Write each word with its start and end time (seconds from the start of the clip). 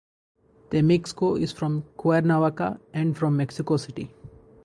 Temixco 0.71 1.39
is 1.39 1.51
from 1.51 1.83
Cuernavaca 1.95 2.79
and 2.91 3.15
from 3.15 3.37
Mexico 3.37 3.77
City. 3.77 4.11